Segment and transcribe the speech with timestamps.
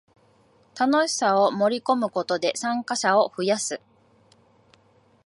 [0.79, 3.79] 楽しさを盛りこむことで参加者を増やす